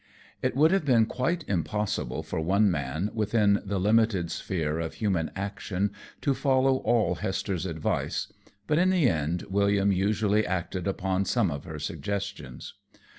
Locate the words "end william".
9.07-9.91